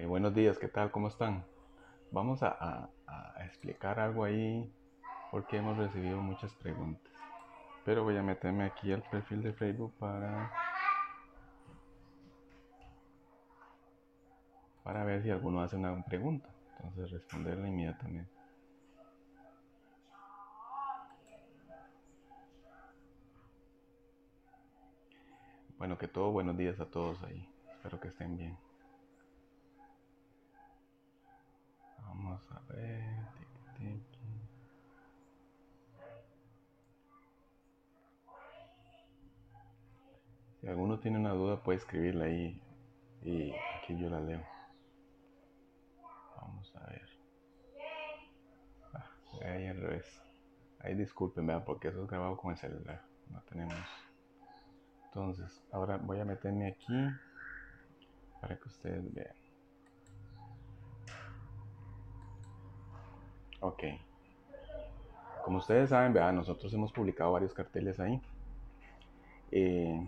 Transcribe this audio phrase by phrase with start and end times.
[0.00, 0.90] Eh, buenos días, ¿qué tal?
[0.90, 1.44] ¿Cómo están?
[2.10, 2.88] Vamos a,
[3.44, 4.72] explicar algo ahí
[5.30, 7.12] porque hemos recibido muchas preguntas.
[7.84, 10.50] Pero voy a meterme aquí al perfil de Facebook para,
[14.82, 16.48] para ver si alguno hace una pregunta.
[16.78, 18.32] Entonces responderla inmediatamente.
[25.76, 27.46] Bueno, que todo buenos días a todos ahí.
[27.76, 28.69] Espero que estén bien.
[32.22, 33.00] Vamos a ver.
[40.60, 42.62] Si alguno tiene una duda puede escribirla ahí
[43.22, 44.44] y aquí yo la leo.
[46.36, 47.08] Vamos a ver.
[48.92, 49.10] Ah,
[49.42, 50.22] ahí al revés.
[50.80, 53.02] Ahí disculpen, porque eso es grabado con el celular.
[53.30, 53.74] No tenemos.
[55.06, 57.08] Entonces, ahora voy a meterme aquí
[58.42, 59.39] para que ustedes vean.
[63.60, 63.84] Ok.
[65.44, 68.20] Como ustedes saben, nosotros hemos publicado varios carteles ahí.
[69.52, 70.06] Eh,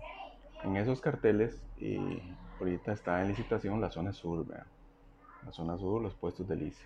[0.64, 2.22] en esos carteles, eh,
[2.58, 4.66] ahorita está en licitación la zona sur, vean.
[5.44, 6.84] La zona sur, los puestos de lice.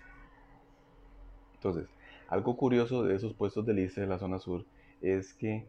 [1.55, 1.87] Entonces,
[2.27, 4.65] algo curioso de esos puestos de lice de la zona sur
[5.01, 5.67] es que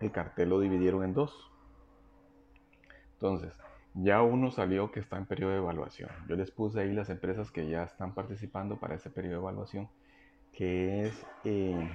[0.00, 1.50] el cartel lo dividieron en dos.
[3.14, 3.52] Entonces,
[3.94, 6.10] ya uno salió que está en periodo de evaluación.
[6.28, 9.88] Yo les puse ahí las empresas que ya están participando para ese periodo de evaluación,
[10.52, 11.90] que es eh,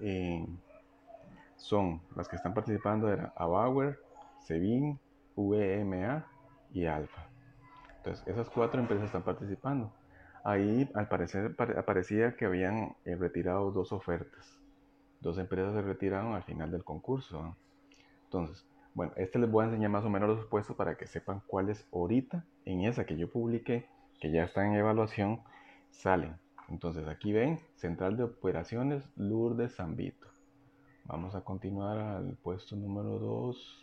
[0.00, 0.46] eh,
[1.56, 3.98] son las que están participando eran Abauer,
[4.40, 4.98] Sevin,
[5.34, 6.26] VMA
[6.72, 7.28] y Alfa.
[7.98, 9.92] Entonces, esas cuatro empresas están participando.
[10.44, 14.60] Ahí, al parecer, parecía que habían eh, retirado dos ofertas.
[15.20, 17.56] Dos empresas se retiraron al final del concurso.
[18.24, 18.64] Entonces,
[18.94, 21.86] bueno, este les voy a enseñar más o menos los puestos para que sepan cuáles
[21.92, 23.88] ahorita en esa que yo publiqué,
[24.20, 25.42] que ya está en evaluación,
[25.96, 26.38] salen.
[26.68, 30.26] Entonces aquí ven, Central de Operaciones Lourdes Zambito.
[31.04, 33.82] Vamos a continuar al puesto número 2.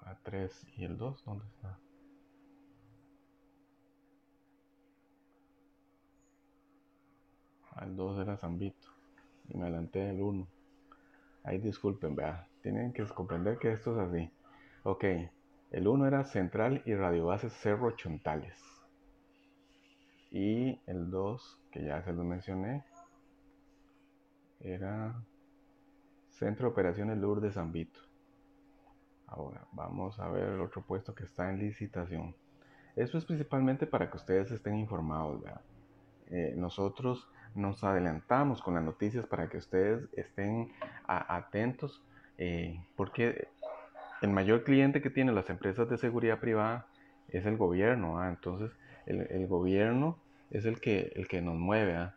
[0.00, 1.78] A 3 y el 2, ¿dónde está?
[7.72, 8.88] Al 2 era Zambito
[9.48, 10.46] y me adelanté del 1.
[11.44, 12.48] Ahí disculpen, vea.
[12.62, 14.30] Tienen que comprender que esto es así.
[14.84, 15.04] Ok,
[15.74, 18.56] el 1 era Central y Radiobase Cerro Chontales.
[20.30, 22.84] Y el 2, que ya se lo mencioné,
[24.60, 25.20] era
[26.28, 27.98] Centro de Operaciones Lourdes Zambito.
[29.26, 32.36] Ahora, vamos a ver el otro puesto que está en licitación.
[32.94, 35.42] Eso es principalmente para que ustedes estén informados.
[36.28, 40.70] Eh, nosotros nos adelantamos con las noticias para que ustedes estén
[41.08, 42.00] atentos,
[42.38, 43.48] eh, porque
[44.24, 46.86] el mayor cliente que tienen las empresas de seguridad privada
[47.28, 48.28] es el gobierno, ¿ah?
[48.28, 48.70] entonces
[49.06, 50.18] el, gobierno
[50.50, 51.96] es el que, el que nos mueve.
[51.96, 52.14] ¿ah?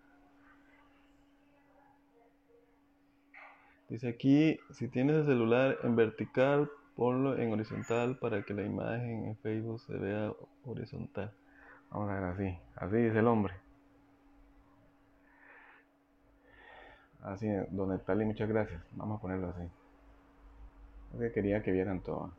[3.90, 9.26] Dice aquí, si tienes el celular en vertical, ponlo en horizontal para que la imagen
[9.26, 10.34] en Facebook se vea
[10.66, 11.32] horizontal.
[11.90, 13.54] Vamos a ver así, así dice el hombre.
[17.22, 18.82] Así, don Netali, muchas gracias.
[18.92, 19.70] Vamos a ponerlo así.
[21.18, 22.32] Que quería que vieran todo.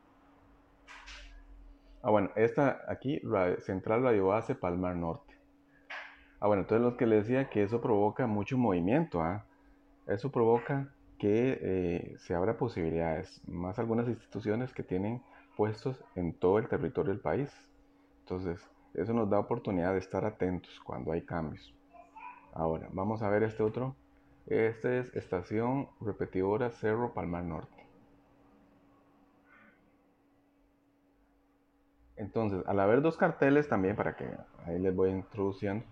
[2.03, 3.21] Ah, bueno, esta aquí,
[3.61, 5.35] Central Radio Base Palmar Norte.
[6.41, 9.21] Ah, bueno, entonces lo que les decía que eso provoca mucho movimiento.
[9.21, 9.45] ¿ah?
[10.07, 13.41] Eso provoca que eh, se abra posibilidades.
[13.47, 15.21] Más algunas instituciones que tienen
[15.57, 17.51] puestos en todo el territorio del país.
[18.21, 18.61] Entonces,
[18.95, 21.75] eso nos da oportunidad de estar atentos cuando hay cambios.
[22.53, 23.97] Ahora, vamos a ver este otro.
[24.47, 27.78] Esta es estación repetidora Cerro Palmar Norte.
[32.19, 34.29] Entonces, al haber dos carteles también, para que
[34.67, 35.85] ahí les voy introduciendo,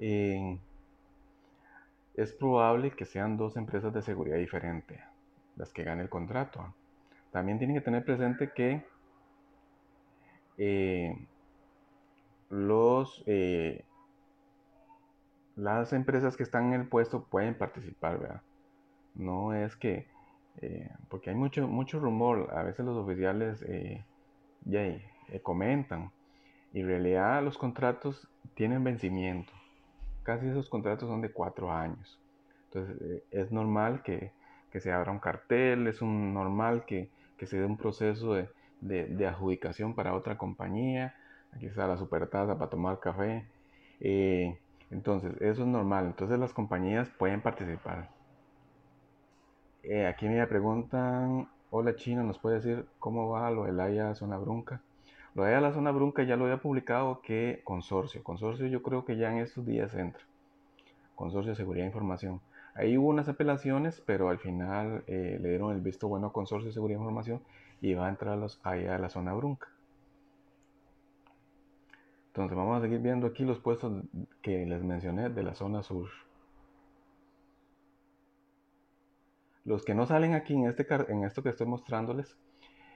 [0.00, 0.58] eh,
[2.14, 5.00] es probable que sean dos empresas de seguridad diferentes
[5.56, 6.74] las que ganen el contrato.
[7.30, 8.84] También tienen que tener presente que
[10.58, 11.26] eh,
[12.50, 13.84] los eh,
[15.56, 18.42] las empresas que están en el puesto pueden participar, ¿verdad?
[19.14, 20.06] No es que,
[20.62, 24.04] eh, porque hay mucho, mucho rumor, a veces los oficiales eh,
[24.64, 24.80] ya,
[25.32, 26.10] eh, comentan,
[26.72, 29.52] y en realidad los contratos tienen vencimiento,
[30.22, 32.20] casi esos contratos son de cuatro años,
[32.66, 34.32] entonces es normal que,
[34.78, 37.10] se abra un cartel, es un, normal que,
[37.42, 38.48] se dé un proceso de,
[38.80, 41.16] de, adjudicación para otra compañía,
[41.52, 43.44] aquí está la supertasa para tomar café,
[44.92, 46.06] entonces, eso es normal.
[46.06, 48.10] Entonces las compañías pueden participar.
[49.82, 54.36] Eh, aquí me preguntan, hola Chino, ¿nos puede decir cómo va lo del AIA Zona
[54.36, 54.80] Brunca?
[55.34, 58.22] Lo de la Zona Brunca ya lo había publicado que Consorcio.
[58.22, 60.22] Consorcio yo creo que ya en estos días entra.
[61.14, 62.40] Consorcio de Seguridad e Información.
[62.74, 66.68] Ahí hubo unas apelaciones, pero al final eh, le dieron el visto bueno a Consorcio
[66.68, 67.42] de Seguridad e Información
[67.80, 69.68] y va a entrar los, ahí a la Zona Brunca.
[72.28, 74.04] Entonces vamos a seguir viendo aquí los puestos
[74.40, 76.08] que les mencioné de la zona sur.
[79.64, 82.36] Los que no salen aquí en, este, en esto que estoy mostrándoles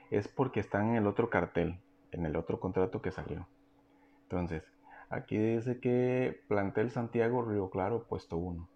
[0.09, 1.79] es porque están en el otro cartel,
[2.11, 3.49] en el otro contrato que salió.
[4.29, 4.63] Entonces,
[5.09, 8.69] aquí dice que plantel Santiago Río Claro, puesto 1.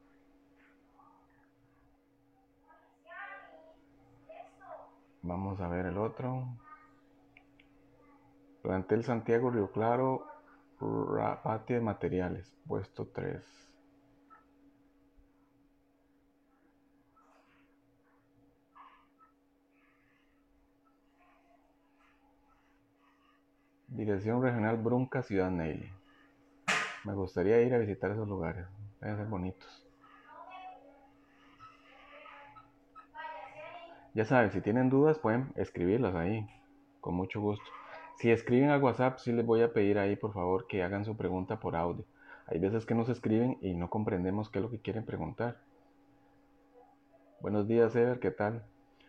[5.23, 6.57] Vamos a ver el otro.
[8.61, 10.21] Plantel Santiago Río Claro,
[11.43, 13.70] patio de materiales, puesto 3.
[23.91, 25.91] Dirección Regional Brunca, Ciudad Neily.
[27.03, 28.65] Me gustaría ir a visitar esos lugares.
[29.01, 29.85] Deben ser bonitos.
[34.13, 36.47] Ya saben, si tienen dudas pueden escribirlas ahí.
[37.01, 37.65] Con mucho gusto.
[38.17, 41.17] Si escriben a WhatsApp, sí les voy a pedir ahí, por favor, que hagan su
[41.17, 42.05] pregunta por audio.
[42.47, 45.57] Hay veces que nos escriben y no comprendemos qué es lo que quieren preguntar.
[47.41, 48.63] Buenos días, Ever, ¿qué tal?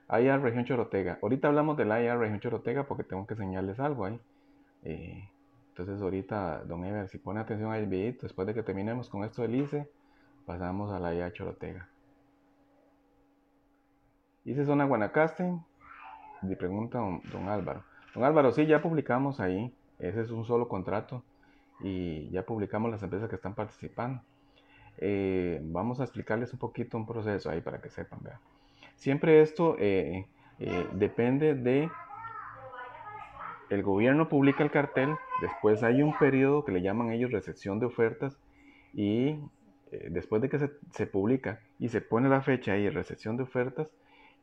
[0.08, 1.20] AIA Región Chorotega.
[1.22, 4.20] Ahorita hablamos de la AIA Región Chorotega porque tengo que enseñarles algo ahí.
[4.82, 5.28] Eh,
[5.68, 9.42] entonces ahorita, don Ever, si pone atención al video, después de que terminemos con esto
[9.42, 9.88] del ICE,
[10.44, 11.88] pasamos a la IA Chorotega.
[14.44, 15.58] ICE Zona Guanacaste,
[16.42, 17.84] le pregunta don, Álvaro.
[18.14, 21.22] Don Álvaro, sí, ya publicamos ahí, ese es un solo contrato
[21.80, 24.20] y ya publicamos las empresas que están participando.
[24.98, 28.20] Eh, vamos a explicarles un poquito un proceso ahí para que sepan.
[28.96, 30.26] Siempre esto eh,
[30.92, 31.88] depende de
[33.72, 37.86] el gobierno publica el cartel, después hay un periodo que le llaman ellos recepción de
[37.86, 38.38] ofertas
[38.92, 39.38] y
[39.90, 40.58] eh, después de que
[40.90, 43.88] se, publica y se pone la fecha ahí, recepción de ofertas,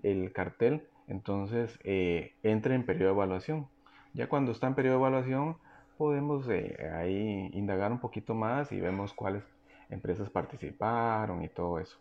[0.01, 3.67] el cartel entonces eh, entra en periodo de evaluación.
[4.15, 5.57] Ya cuando está en periodo de evaluación
[5.95, 9.43] podemos eh, ahí indagar un poquito más y vemos cuáles
[9.91, 11.99] empresas participaron y todo eso.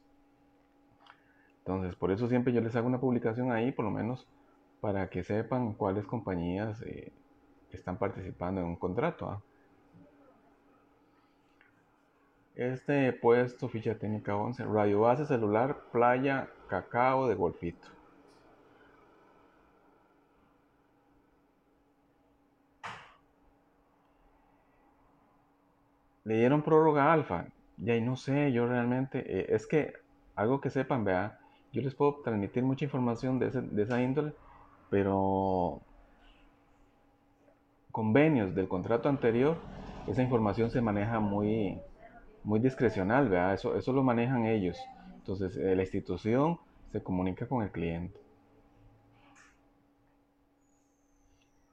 [1.59, 4.27] Entonces, por eso siempre yo les hago una publicación ahí, por lo menos
[4.81, 6.83] para que sepan cuáles compañías
[7.77, 9.29] están participando en un contrato.
[9.31, 9.43] ¿ah?
[12.55, 17.89] Este puesto, ficha técnica 11, radio base celular, playa, cacao de golpito.
[26.25, 27.47] Le dieron prórroga alfa.
[27.79, 29.93] Y ahí no sé, yo realmente, eh, es que
[30.35, 31.39] algo que sepan, vea,
[31.73, 34.35] yo les puedo transmitir mucha información de, de esa índole,
[34.91, 35.81] pero
[37.93, 39.57] convenios del contrato anterior,
[40.07, 41.79] esa información se maneja muy,
[42.45, 43.55] muy discrecional, ¿verdad?
[43.55, 44.79] Eso, eso lo manejan ellos.
[45.29, 46.59] Entonces, eh, la institución
[46.91, 48.19] se comunica con el cliente.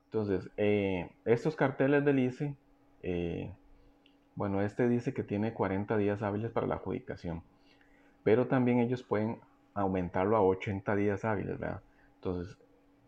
[0.05, 2.55] Entonces, eh, estos carteles del ICE,
[3.03, 3.53] eh,
[4.35, 7.43] bueno, este dice que tiene 40 días hábiles para la adjudicación,
[8.23, 9.39] pero también ellos pueden
[9.73, 11.81] aumentarlo a 80 días hábiles, ¿verdad?
[12.15, 12.57] Entonces,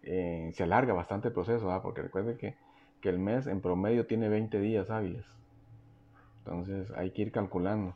[0.02, 2.56] se alarga bastante el proceso, porque recuerden que,
[3.10, 5.26] el mes en promedio tiene 20 días hábiles.
[6.40, 7.96] Entonces hay que ir calculando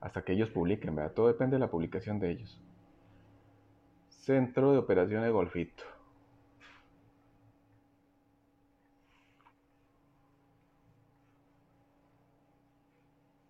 [0.00, 1.12] hasta que ellos publiquen, ¿verdad?
[1.12, 2.60] Todo depende de la publicación de ellos.
[4.08, 5.84] Centro de Operaciones Golfito.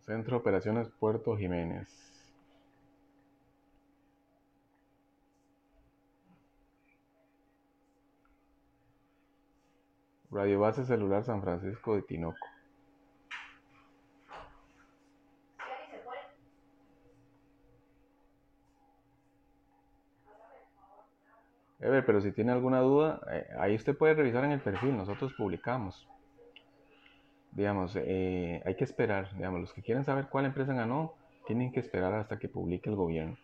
[0.01, 2.08] Centro de Operaciones Puerto Jiménez.
[10.31, 12.37] Radio Base Celular San Francisco de Tinoco.
[21.81, 25.33] Ever, pero si tiene alguna duda, eh, ahí usted puede revisar en el perfil, nosotros
[25.35, 26.07] publicamos.
[27.53, 31.15] Digamos, eh, hay que esperar, digamos, los que quieren saber cuál empresa ganó,
[31.47, 33.37] tienen que esperar hasta que publique el gobierno.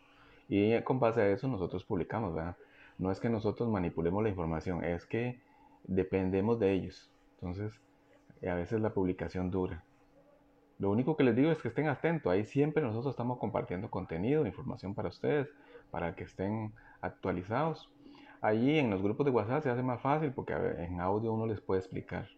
[0.49, 2.57] Y con base a eso nosotros publicamos, ¿verdad?
[2.99, 5.41] No es que nosotros manipulemos la información, es que
[5.85, 7.11] dependemos de ellos.
[7.35, 7.81] Entonces,
[8.43, 9.85] eh, a veces la publicación dura.
[10.79, 12.33] Lo único que les digo es que estén atentos.
[12.33, 15.49] Ahí siempre nosotros estamos compartiendo contenido, información para ustedes,
[15.91, 17.91] para que estén actualizados.
[18.41, 21.61] Allí en los grupos de WhatsApp se hace más fácil porque en audio uno les
[21.61, 22.29] puede explicar.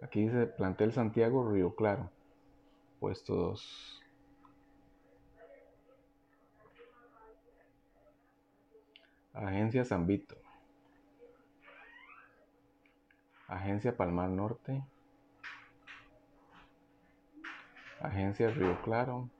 [0.00, 2.10] Aquí dice Plantel Santiago Río Claro,
[3.00, 4.02] puesto 2.
[9.34, 10.06] Agencia San
[13.48, 14.84] Agencia Palmar Norte.
[17.98, 19.30] Agencia Río Claro.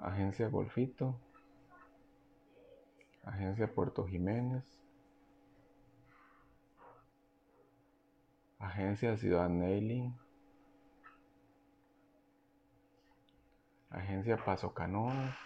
[0.00, 1.20] Agencia Golfito.
[3.24, 4.64] Agencia Puerto Jiménez.
[8.58, 10.18] Agencia Ciudad Neiling.
[13.90, 15.36] Agencia Paso Canoas.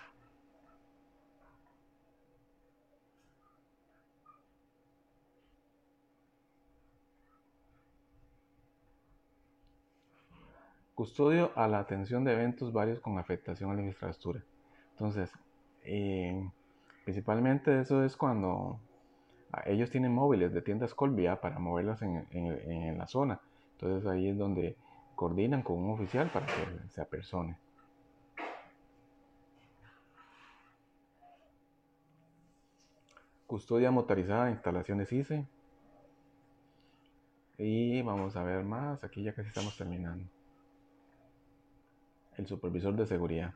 [10.95, 14.45] Custodio a la atención de eventos varios con afectación a la infraestructura.
[14.91, 15.33] Entonces,
[15.85, 16.51] eh,
[17.05, 18.79] principalmente eso es cuando
[19.53, 23.41] ah, ellos tienen móviles de tiendas Colvia para moverlas en, en, la zona.
[23.73, 24.77] Entonces ahí es donde
[25.17, 27.57] coordinan con un oficial para que se apersone.
[33.47, 35.47] Custodia motorizada, instalaciones ICE.
[37.59, 40.25] Y vamos a ver más, aquí ya casi estamos terminando.
[42.37, 43.55] El supervisor de seguridad.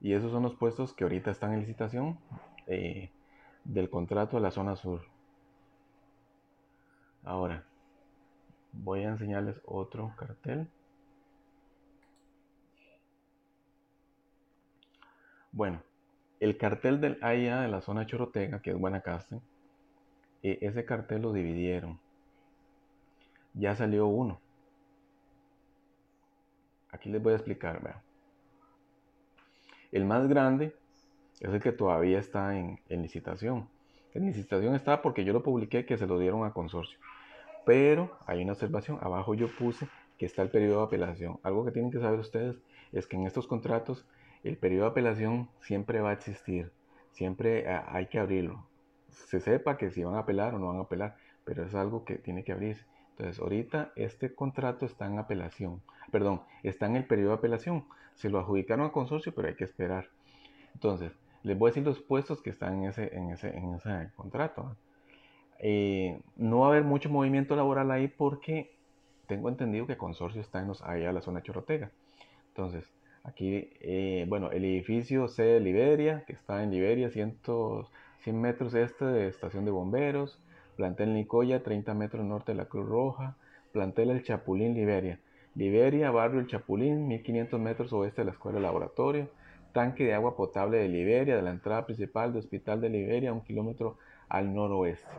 [0.00, 2.18] Y esos son los puestos que ahorita están en licitación
[2.66, 3.10] eh,
[3.64, 5.02] del contrato de la zona sur.
[7.24, 7.64] Ahora,
[8.72, 10.68] voy a enseñarles otro cartel.
[15.50, 15.82] Bueno,
[16.40, 19.40] el cartel del AIA de la zona Chorotega, que es Guanacaste,
[20.42, 21.98] eh, ese cartel lo dividieron.
[23.54, 24.40] Ya salió uno.
[26.90, 28.00] Aquí les voy a explicar, vean.
[29.92, 30.74] El más grande
[31.40, 33.68] es el que todavía está en, en, licitación.
[34.14, 36.98] En licitación está porque yo lo publiqué que se lo dieron a consorcio.
[37.64, 38.98] Pero hay una observación.
[39.00, 41.38] Abajo yo puse que está el periodo de apelación.
[41.42, 42.56] Algo que tienen que saber ustedes
[42.92, 44.06] es que en estos contratos
[44.44, 46.72] el periodo de apelación siempre va a existir,
[47.12, 48.66] siempre eh, hay que abrirlo.
[49.10, 52.04] Se sepa que si van a apelar o no van a apelar, pero es algo
[52.04, 52.84] que tiene que abrirse.
[53.18, 55.82] Entonces, ahorita este contrato está en apelación,
[56.12, 57.84] perdón, está en el periodo de apelación.
[58.14, 60.08] Se lo adjudicaron al consorcio, pero hay que esperar.
[60.74, 64.10] Entonces, les voy a decir los puestos que están en ese, en ese, en ese
[64.14, 64.76] contrato.
[65.58, 68.76] Eh, no va a haber mucho movimiento laboral ahí porque
[69.26, 71.90] tengo entendido que consorcio está en los, allá la zona Chorotega.
[72.48, 72.88] Entonces,
[73.28, 77.40] Aquí, eh, bueno, el edificio C de Liberia, que está en Liberia, 100,
[78.20, 80.40] 100 metros este de estación de bomberos.
[80.78, 83.34] Plantel Nicoya, 30 metros norte de la Cruz Roja.
[83.72, 85.18] Plantel El Chapulín, Liberia.
[85.56, 89.28] Liberia, barrio El Chapulín, 1500 metros oeste de la escuela laboratorio.
[89.72, 93.40] Tanque de agua potable de Liberia, de la entrada principal del Hospital de Liberia, un
[93.40, 93.96] kilómetro
[94.28, 95.10] al noroeste.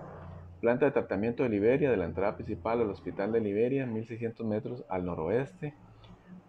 [0.62, 4.86] Planta de tratamiento de Liberia, de la entrada principal del Hospital de Liberia, 1600 metros
[4.88, 5.74] al noroeste.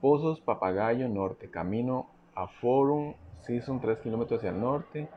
[0.01, 5.09] Pozos Papagayo Norte, camino a Forum Season 3 kilómetros hacia el norte.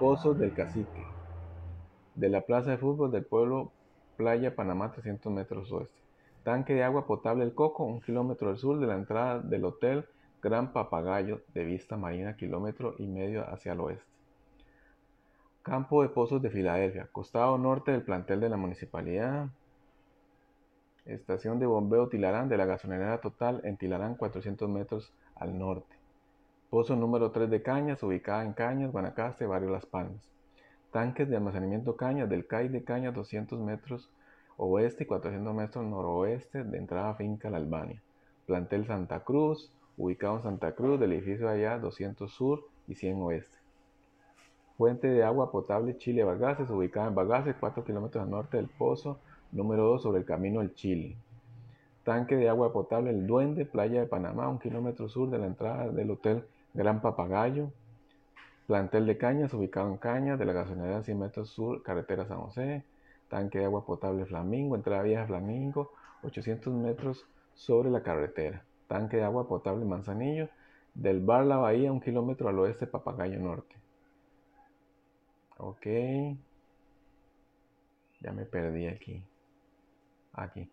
[0.00, 1.04] Pozos del Cacique,
[2.18, 3.70] de la plaza de fútbol del pueblo
[4.16, 6.00] Playa Panamá 300 metros oeste.
[6.42, 10.04] Tanque de agua potable El Coco, un kilómetro al sur de la entrada del hotel
[10.42, 14.04] Gran Papagayo de Vista Marina, kilómetro y medio hacia el oeste.
[15.62, 19.48] Campo de Pozos de Filadelfia, costado norte del plantel de la municipalidad,
[21.04, 25.96] Estación de bombeo Tilarán de la gasolinera total en Tilarán 400 metros al norte.
[26.68, 30.37] Pozo número 3 de Cañas, ubicada en Cañas, Guanacaste, barrio Las Palmas.
[30.90, 34.10] Tanques de almacenamiento Cañas del CAI de Cañas 200 metros
[34.56, 38.02] oeste y 400 metros noroeste de entrada finca La Albania.
[38.46, 43.58] Plantel Santa Cruz, ubicado en Santa Cruz, del edificio allá 200 sur y 100 oeste.
[44.78, 49.18] Fuente de agua potable Chile Bagaces, ubicada en Bagaces, 4 kilómetros al norte del pozo
[49.52, 51.16] Número 2 sobre el camino al Chile.
[52.04, 55.88] Tanque de agua potable El Duende, playa de Panamá, un kilómetro sur de la entrada
[55.90, 57.70] del Hotel Gran Papagayo.
[58.68, 62.84] Plantel de Cañas, ubicado en Cañas, de la gasolinera 100 metros sur, carretera San José.
[63.28, 65.90] Tanque de agua potable Flamingo, entrada vieja Flamingo,
[66.22, 68.62] 800 metros sobre la carretera.
[68.86, 70.48] Tanque de agua potable Manzanillo,
[70.94, 73.74] del bar La Bahía, un kilómetro al oeste Papagayo Norte.
[75.56, 75.86] Ok.
[78.20, 79.24] Ya me perdí aquí
[80.38, 80.70] aquí.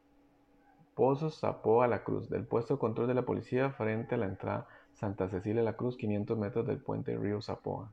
[0.93, 4.67] Pozos a La Cruz, del puesto de control de la policía frente a la entrada
[4.95, 7.91] Santa Cecilia La Cruz, 500 metros del puente Río Zapoa.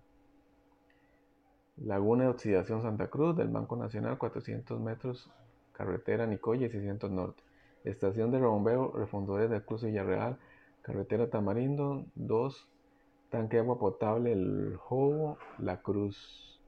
[1.76, 5.30] Laguna de Oxidación Santa Cruz, del Banco Nacional, 400 metros,
[5.72, 7.42] carretera Nicoya, 600 norte.
[7.84, 10.38] Estación de bombeo, refundadores del Cruz Villarreal,
[10.82, 12.68] carretera Tamarindo, 2,
[13.30, 16.60] tanque de agua potable, el Jobo, La Cruz.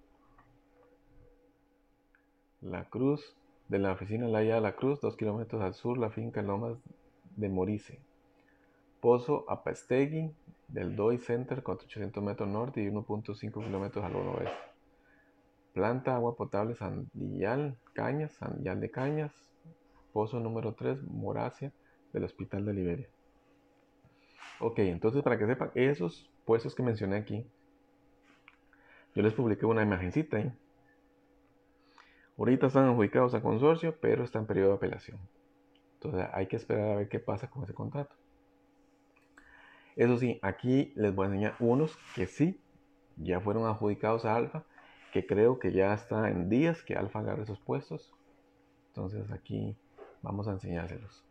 [2.61, 3.37] La Cruz,
[3.69, 6.77] de la oficina Laya de la Cruz, dos kilómetros al sur, la finca Lomas
[7.37, 8.01] de Morice.
[9.05, 10.35] Pozo Apastegui,
[10.67, 14.57] del Doi Center, 400 metros norte y 1.5 kilómetros al noroeste.
[15.75, 19.31] Planta agua potable Sandillal, Cañas, Sandillal de Cañas,
[20.15, 21.71] pozo número 3, Moracia,
[22.15, 23.09] del Hospital de Liberia.
[24.59, 27.47] Ok, entonces para que sepan, esos puestos que mencioné aquí,
[29.15, 30.51] yo les publiqué una imagencita ahí.
[32.39, 35.19] Ahorita están adjudicados a consorcio, pero está en periodo de apelación.
[35.97, 38.24] Entonces hay que esperar a ver qué pasa con ese contrato.
[39.97, 42.61] Eso sí, aquí les voy a enseñar unos que sí
[43.17, 44.65] ya fueron adjudicados a Alfa,
[45.13, 48.13] que creo que ya está en días que Alfa agarre esos puestos.
[48.89, 49.77] Entonces aquí
[50.23, 51.25] vamos a enseñárselos.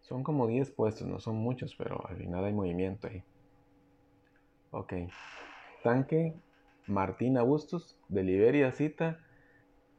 [0.00, 3.22] Son como 10 puestos, no son muchos, pero al final hay movimiento ahí.
[4.72, 4.94] Ok.
[5.82, 6.34] Tanque
[6.86, 9.20] Martín Bustos de Liberia Cita.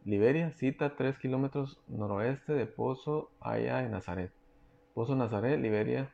[0.03, 4.31] Liberia Cita 3 kilómetros noroeste de Pozo allá en Nazaret.
[4.96, 6.10] Pozo Nazaret, Liberia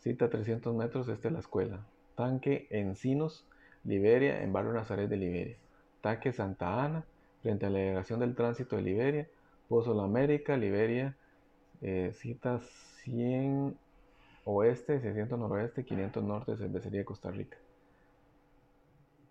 [0.00, 1.86] Cita 300 metros este de la escuela.
[2.16, 3.46] Tanque Encinos,
[3.84, 5.56] Liberia en barrio Nazaret de Liberia.
[6.00, 7.04] Tanque Santa Ana
[7.42, 9.28] frente a la delegación del tránsito de Liberia.
[9.68, 11.16] Pozo La América, Liberia.
[11.80, 12.60] Eh, cita
[13.04, 13.76] 100
[14.44, 17.56] oeste, 600 noroeste, 500 norte, cervecería Costa Rica.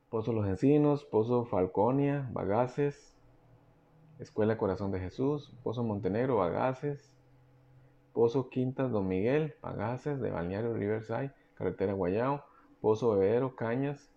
[0.09, 3.13] Pozo Los Encinos, Pozo Falconia, Bagaces,
[4.21, 7.11] Escuela Corazón de Jesús, Pozo Montenegro, Bagaces,
[8.13, 12.43] Pozo Quintas Don Miguel, Bagaces, de Balneario Riverside, Carretera Guayao,
[12.81, 14.11] Pozo Bebero, Cañas,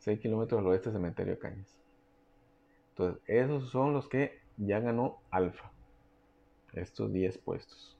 [0.00, 1.74] 6 kilómetros al oeste, Cementerio Cañas.
[2.90, 5.72] Entonces, esos son los que ya ganó Alfa,
[6.74, 7.96] estos 10 puestos.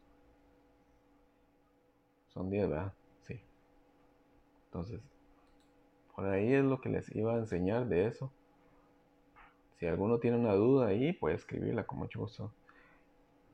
[2.35, 2.93] Son 10, ¿verdad?
[3.23, 3.41] Sí.
[4.67, 5.01] Entonces,
[6.15, 8.31] por ahí es lo que les iba a enseñar de eso.
[9.81, 12.53] Si alguno tiene una duda ahí, puede escribirla con mucho gusto.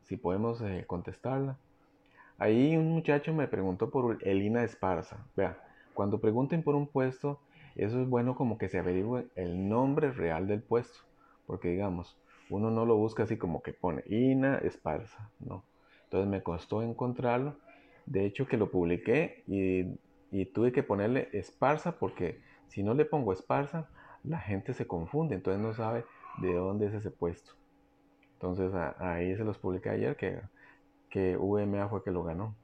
[0.03, 1.57] Si podemos eh, contestarla.
[2.37, 5.25] Ahí un muchacho me preguntó por Elina Esparza.
[5.37, 5.57] Vea,
[5.95, 7.41] cuando pregunten por un puesto,
[7.77, 10.99] eso es bueno como que se averigüe el nombre real del puesto.
[11.47, 12.19] Porque digamos,
[12.51, 15.65] uno no lo busca así como que pone Ina Esparza, no.
[16.05, 17.57] Entonces me costó encontrarlo
[18.07, 19.95] de hecho que lo publiqué y,
[20.53, 23.89] tuve que ponerle esparza porque si no le pongo esparza,
[24.23, 26.05] la gente se confunde, entonces no sabe
[26.41, 27.53] de dónde es ese puesto.
[28.35, 30.41] Entonces ahí se los publiqué ayer que,
[31.11, 32.55] que VMA fue que lo ganó.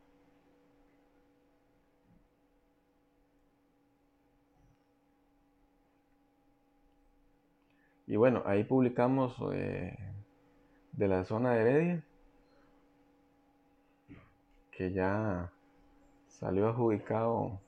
[8.07, 9.97] Y bueno, ahí publicamos eh,
[10.93, 12.05] de la zona de Heredia
[14.71, 15.53] que ya
[16.29, 17.61] salió adjudicado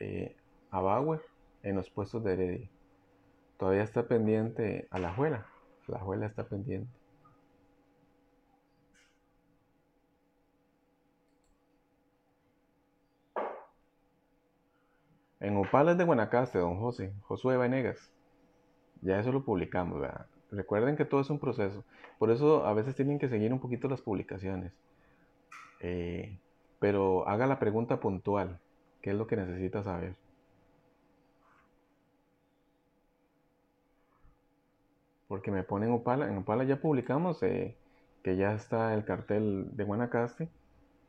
[0.00, 0.36] eh,
[0.70, 1.20] a Bauer
[1.62, 2.68] en los puestos de Heredia.
[3.60, 5.46] Todavía está pendiente a la juela.
[5.86, 6.90] La juela está pendiente.
[15.40, 18.10] En Opales de Guanacaste, don José, Josué Venegas.
[19.02, 20.00] Ya eso lo publicamos.
[20.50, 21.84] Recuerden que todo es un proceso.
[22.18, 24.72] Por eso a veces tienen que seguir un poquito las publicaciones.
[25.80, 26.38] Eh,
[26.78, 28.58] pero haga la pregunta puntual.
[29.02, 30.14] ¿Qué es lo que necesita saber?
[35.30, 36.26] Porque me ponen Upala.
[36.26, 37.76] En Upala ya publicamos eh,
[38.24, 40.48] que ya está el cartel de Guanacaste.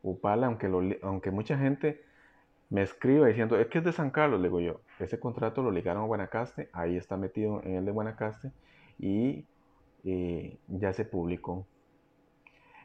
[0.03, 2.03] Upala, aunque, aunque mucha gente
[2.69, 5.71] me escribe diciendo, es que es de San Carlos, le digo yo, ese contrato lo
[5.71, 8.51] ligaron a Guanacaste, ahí está metido en el de Guanacaste
[8.99, 9.47] y
[10.03, 11.65] eh, ya se publicó.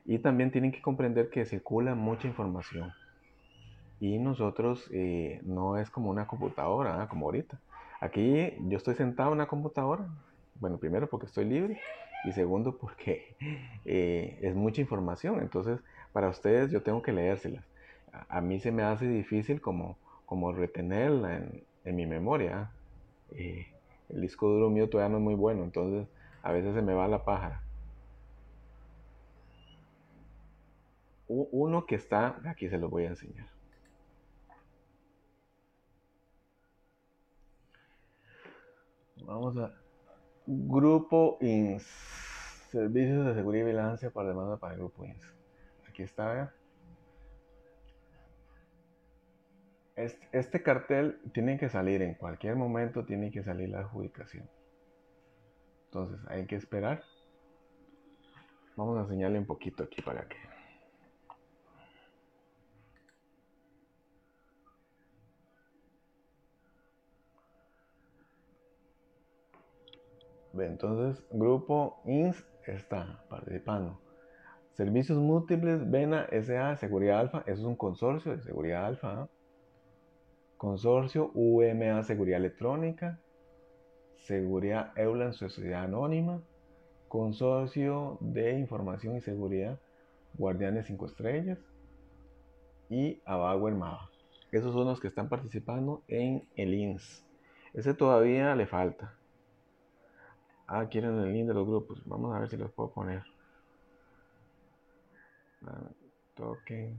[0.07, 2.94] Y también tienen que comprender que circula mucha información.
[4.01, 7.61] Y nosotros eh, no es como una computadora, como ahorita.
[8.01, 10.09] Aquí yo estoy sentado en una computadora.
[10.61, 11.79] Bueno, primero porque estoy libre
[12.25, 13.37] y segundo porque
[13.85, 15.40] eh, es mucha información.
[15.40, 15.81] Entonces,
[16.12, 17.64] para ustedes yo tengo que leérselas.
[18.29, 21.37] A, mí se me hace difícil como, como retenerla
[21.85, 22.73] en, mi memoria.
[23.31, 26.09] el disco duro mío todavía no es muy bueno, entonces
[26.42, 27.62] a veces se me va la pájara.
[31.29, 33.47] Uno que está, aquí se lo voy a enseñar.
[39.25, 39.86] Vamos a
[40.47, 41.83] Grupo INS,
[42.71, 45.35] Servicios de Seguridad y Vigilancia para demanda para Grupo INS.
[45.89, 46.55] Aquí está.
[49.97, 54.49] Este, este cartel tiene que salir en cualquier momento, tiene que salir la adjudicación.
[55.87, 57.03] Entonces hay que esperar.
[58.77, 60.37] Vamos a enseñarle un poquito aquí para que...
[70.64, 74.01] Entonces, grupo INS está participando.
[74.73, 79.23] Servicios múltiples, Vena SA, Seguridad Alfa, eso es un consorcio de Seguridad Alfa.
[79.23, 79.29] ¿ah?
[80.57, 83.21] Consorcio UMA Seguridad Electrónica,
[84.16, 86.42] Seguridad Eulan Sociedad Anónima,
[87.09, 89.79] Consorcio de Información y Seguridad
[90.35, 91.59] Guardianes 5 Estrellas
[92.90, 94.11] y Abagüer Mava.
[94.53, 97.25] Esos son los que están participando en el INS.
[97.75, 99.14] Ese todavía le falta.
[100.69, 102.03] Ah, quieren el link de los grupos.
[102.05, 103.23] Vamos a ver si los puedo poner.
[105.67, 105.91] Ah,
[106.35, 106.97] token.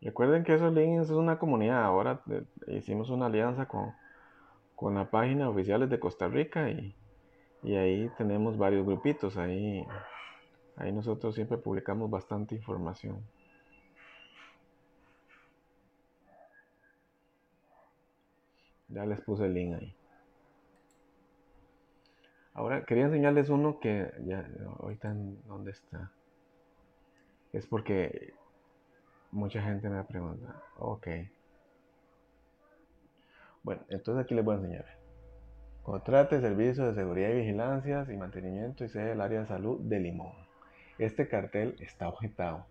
[0.00, 1.84] Recuerden que esos links es una comunidad.
[1.84, 3.92] Ahora eh, hicimos una alianza con,
[4.76, 6.94] con la página oficiales de Costa Rica y,
[7.62, 9.36] y ahí tenemos varios grupitos.
[9.36, 9.86] Ahí,
[10.76, 13.18] ahí nosotros siempre publicamos bastante información.
[18.88, 19.94] Ya les puse el link ahí.
[22.54, 24.48] Ahora quería enseñarles uno que ya
[24.80, 25.12] ahorita
[25.46, 26.10] dónde está.
[27.52, 28.32] Es porque
[29.30, 30.62] mucha gente me pregunta.
[30.78, 31.08] Ok.
[33.62, 34.86] Bueno, entonces aquí les voy a enseñar.
[35.82, 40.00] Contrate servicios de seguridad y vigilancias y mantenimiento y sede del área de salud de
[40.00, 40.32] Limón.
[40.98, 42.64] Este cartel está objetado.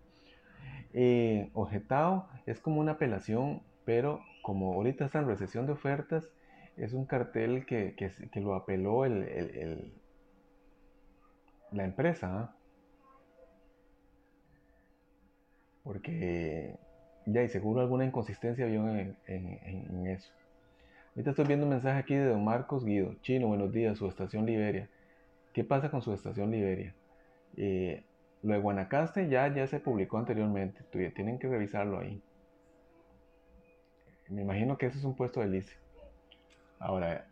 [0.92, 6.30] Eh, objetado es como una apelación, pero como ahorita está en recesión de ofertas,
[6.76, 7.96] es un cartel que,
[8.36, 9.92] lo apeló el,
[11.72, 12.30] la empresa.
[12.32, 12.56] ¿ah?
[15.82, 16.76] Porque
[17.26, 20.32] ya, y seguro alguna inconsistencia vio en, eso.
[21.16, 23.16] Ahorita estoy viendo un mensaje aquí de don Marcos Guido.
[23.22, 24.88] Chino, buenos días, su estación Liberia.
[25.54, 26.94] ¿Qué pasa con su estación Liberia?
[27.56, 28.04] Eh,
[28.44, 30.84] lo de Guanacaste ya, ya se publicó anteriormente.
[30.92, 32.22] Tienen que revisarlo ahí.
[34.28, 35.76] Me imagino que ese es un puesto de lice.
[36.78, 37.26] Ahora,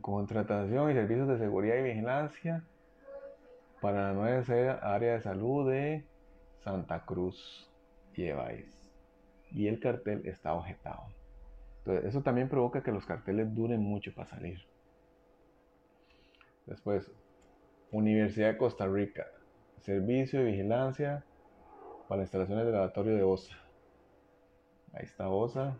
[0.00, 2.64] contratación y servicios de seguridad y vigilancia
[3.80, 4.42] para la nueva
[4.82, 6.04] área de salud de
[6.60, 7.68] Santa Cruz
[8.14, 8.30] y
[9.52, 11.02] Y el cartel está objetado.
[11.78, 14.60] Entonces, eso también provoca que los carteles duren mucho para salir.
[16.66, 17.10] Después,
[17.92, 19.26] Universidad de Costa Rica,
[19.78, 21.24] servicio de vigilancia
[22.08, 23.56] para instalaciones de laboratorio de OSA.
[24.92, 25.78] Ahí está OSA.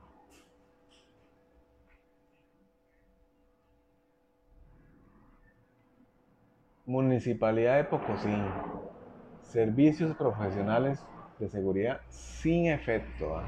[6.88, 8.42] Municipalidad de Pocosín.
[9.42, 11.04] Servicios profesionales
[11.38, 13.36] de seguridad sin efecto.
[13.36, 13.44] ¿ah?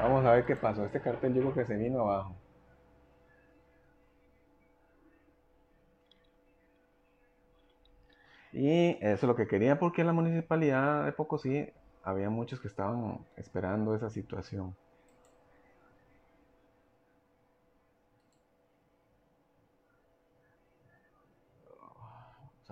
[0.00, 0.86] Vamos a ver qué pasó.
[0.86, 2.34] Este cartel yo que se vino abajo.
[8.54, 11.70] Y eso es lo que quería porque en la municipalidad de Pocosí
[12.02, 14.74] había muchos que estaban esperando esa situación.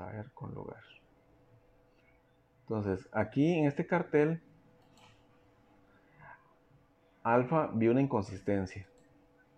[0.06, 0.82] A con lugar.
[2.62, 4.40] Entonces, aquí en este cartel,
[7.22, 8.86] Alfa vio una inconsistencia.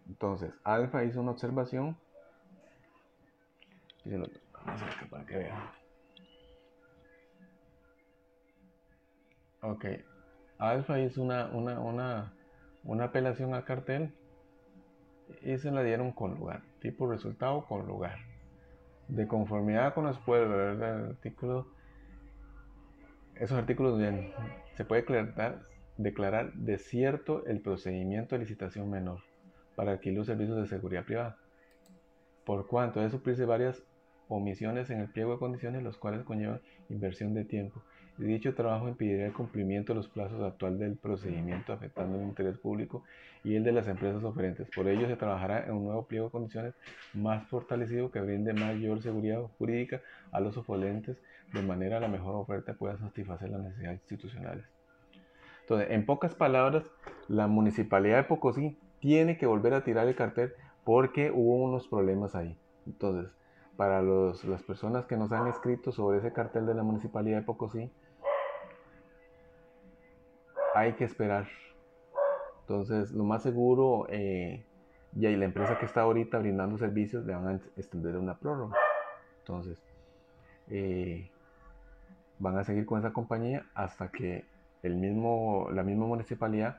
[0.08, 1.96] Entonces, Alfa hizo una observación.
[5.10, 5.70] para que vean.
[9.62, 9.84] Ok.
[10.58, 12.32] Alfa hizo una, una, una,
[12.84, 14.14] una apelación al cartel
[15.42, 16.62] y se la dieron con lugar.
[16.80, 18.27] Tipo resultado con lugar
[19.08, 21.66] de conformidad con los pueblos, artículo,
[23.34, 24.32] esos artículos bien,
[24.74, 25.62] se puede declarar,
[25.96, 29.20] declarar desierto el procedimiento de licitación menor
[29.74, 31.36] para adquirir los servicios de seguridad privada,
[32.44, 33.82] por cuanto de suplirse varias
[34.28, 37.82] omisiones en el pliego de condiciones, los cuales conllevan inversión de tiempo
[38.18, 43.04] Dicho trabajo impediría el cumplimiento de los plazos actuales del procedimiento afectando el interés público
[43.44, 44.68] y el de las empresas oferentes.
[44.74, 46.74] Por ello se trabajará en un nuevo pliego de condiciones
[47.14, 50.02] más fortalecido que brinde mayor seguridad jurídica
[50.32, 51.16] a los oferentes
[51.52, 54.64] de manera que la mejor oferta pueda satisfacer las necesidades institucionales.
[55.60, 56.90] Entonces, en pocas palabras,
[57.28, 62.34] la municipalidad de Pocosí tiene que volver a tirar el cartel porque hubo unos problemas
[62.34, 62.58] ahí.
[62.86, 63.32] Entonces,
[63.76, 67.92] para las personas que nos han escrito sobre ese cartel de la municipalidad de Pocosí,
[70.78, 71.48] hay que esperar.
[72.60, 74.64] Entonces, lo más seguro, eh,
[75.16, 78.76] y la empresa que está ahorita brindando servicios le van a extender una prórroga.
[79.40, 79.82] Entonces,
[80.68, 81.30] eh,
[82.38, 84.44] van a seguir con esa compañía hasta que
[84.82, 86.78] el mismo, la misma municipalidad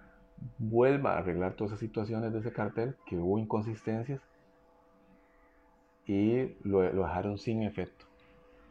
[0.58, 4.22] vuelva a arreglar todas esas situaciones de ese cartel, que hubo inconsistencias
[6.06, 8.06] y lo, lo dejaron sin efecto.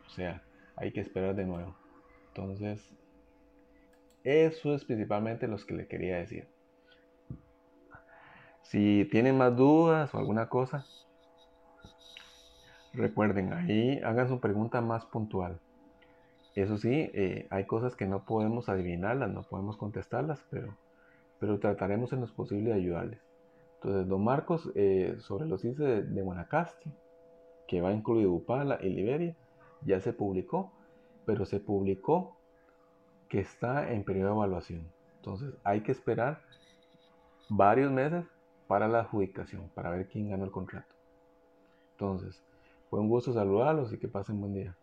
[0.06, 0.42] O sea,
[0.76, 1.74] hay que esperar de nuevo.
[2.28, 2.90] Entonces,
[4.28, 6.48] eso es principalmente lo que le quería decir.
[8.62, 10.84] Si tienen más dudas o alguna cosa,
[12.98, 15.60] Recuerden, ahí hagan su pregunta más puntual.
[16.54, 20.76] Eso sí, eh, hay cosas que no podemos adivinarlas, no podemos contestarlas, pero,
[21.38, 23.20] pero trataremos en lo posible de ayudarles.
[23.76, 26.90] Entonces, don Marcos, eh, sobre los ICE de, de Guanacaste,
[27.68, 29.36] que va a incluir Upala y Liberia,
[29.82, 30.72] ya se publicó,
[31.26, 32.38] pero se publicó
[33.28, 34.92] que está en periodo de evaluación.
[35.16, 36.42] Entonces, hay que esperar
[37.48, 38.24] varios meses
[38.66, 40.94] para la adjudicación, para ver quién ganó el contrato.
[41.92, 42.42] Entonces,
[42.88, 44.76] fue un gusto saludarlos y que pasen buen día.